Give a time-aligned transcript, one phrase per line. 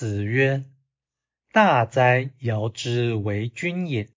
[0.00, 0.64] 子曰
[1.52, 4.08] ：“大哉尧之为君也！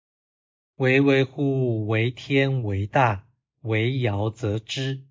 [0.78, 3.28] 巍巍乎为天为大，
[3.60, 5.04] 为尧则之。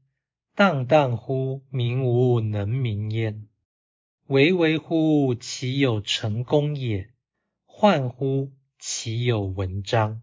[0.54, 3.46] 荡荡乎民无能名焉。
[4.28, 7.10] 巍巍乎其有成功也！
[7.66, 10.22] 焕乎其有文章。”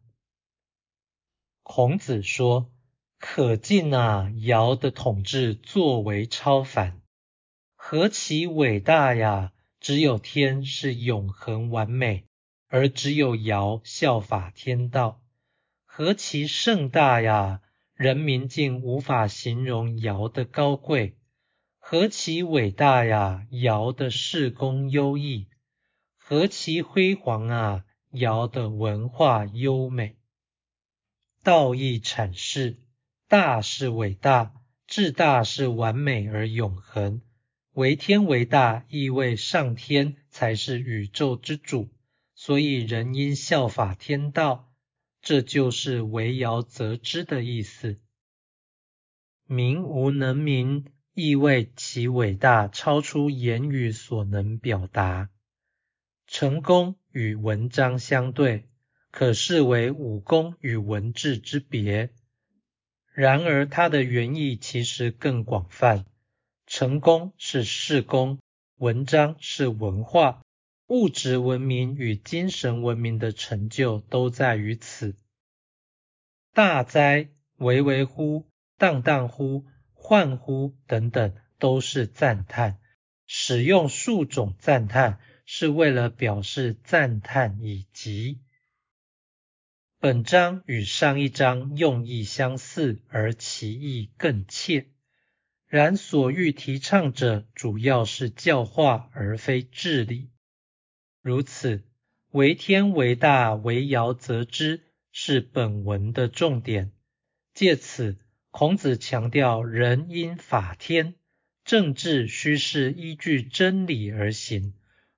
[1.62, 2.72] 孔子说
[3.22, 4.32] ：“可敬啊！
[4.38, 7.04] 尧的统治作为超凡，
[7.76, 12.26] 何其伟大呀！”只有天是永恒完美，
[12.68, 15.22] 而只有尧效法天道，
[15.86, 17.62] 何其盛大呀！
[17.94, 21.18] 人民竟无法形容尧的高贵，
[21.80, 23.46] 何其伟大呀！
[23.52, 25.48] 尧的事功优异，
[26.18, 27.86] 何其辉煌啊！
[28.12, 30.18] 尧的文化优美。
[31.42, 32.80] 道义阐释：
[33.28, 34.54] 大是伟大，
[34.88, 37.22] 至大是完美而永恒。
[37.80, 41.88] 为天为大，意味上天才是宇宙之主，
[42.36, 44.70] 所以人应效法天道，
[45.22, 47.98] 这就是为尧则之的意思。
[49.46, 55.30] 名无能名，意味其伟大超出言语所能表达。
[56.28, 58.66] 成功与文章相对，
[59.10, 62.10] 可视为武功与文治之别。
[63.14, 66.06] 然而，它的原意其实更广泛。
[66.70, 68.40] 成功是事功，
[68.76, 70.44] 文章是文化，
[70.86, 75.18] 物质文明与精神文明的成就都在于此。
[76.54, 78.48] 大哉，巍巍乎，
[78.78, 82.78] 荡荡乎，焕乎等等，都是赞叹。
[83.26, 88.42] 使用数种赞叹，是为了表示赞叹以及。
[89.98, 94.86] 本章与上一章用意相似，而其意更切。
[95.70, 100.32] 然所欲提倡者，主要是教化而非治理。
[101.22, 101.84] 如此，
[102.32, 104.82] 为天为大，为尧则之，
[105.12, 106.92] 是本文的重点。
[107.54, 108.18] 借此，
[108.50, 111.14] 孔子强调人应法天，
[111.64, 114.74] 政治须是依据真理而行，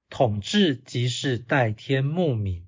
[0.09, 2.67] 统治即是代天牧民。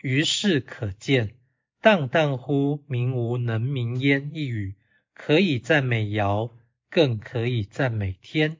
[0.00, 1.34] 于是可见
[1.82, 4.76] ，“荡荡乎民无能名焉”一语，
[5.12, 6.56] 可以赞美尧。
[6.96, 8.56] 更可以赞美天，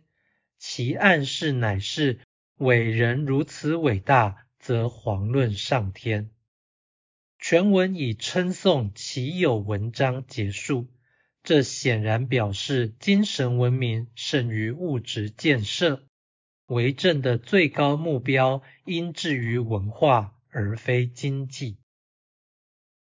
[0.58, 2.18] 其暗示乃是
[2.58, 6.28] 伟人如此伟大，则遑论上天。
[7.38, 10.86] 全文以称颂其有文章结束，
[11.44, 16.06] 这显然表示精神文明胜于物质建设，
[16.66, 21.78] 为政的最高目标应置于文化而非经济。